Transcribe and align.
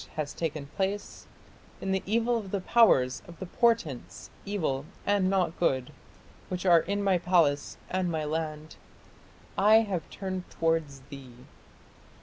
has 0.15 0.33
taken 0.33 0.65
place, 0.65 1.27
In 1.79 1.91
the 1.91 2.01
evil 2.07 2.35
of 2.35 2.49
the 2.49 2.59
powers, 2.59 3.21
of 3.27 3.37
the 3.37 3.45
portents, 3.45 4.31
evil 4.47 4.83
and 5.05 5.29
not 5.29 5.59
good, 5.59 5.91
which 6.49 6.65
are 6.65 6.79
in 6.79 7.03
my 7.03 7.19
palace 7.19 7.77
and 7.87 8.09
my 8.09 8.25
land, 8.25 8.77
(I) 9.59 9.81
have 9.81 10.09
turned 10.09 10.49
towards 10.49 11.01
thee!... 11.11 11.33